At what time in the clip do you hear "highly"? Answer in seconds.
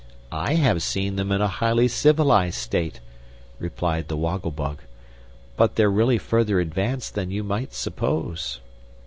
1.47-1.87